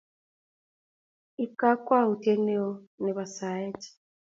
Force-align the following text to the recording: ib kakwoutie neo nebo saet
ib 1.43 1.51
kakwoutie 1.59 2.33
neo 2.45 2.69
nebo 3.03 3.23
saet 3.35 3.79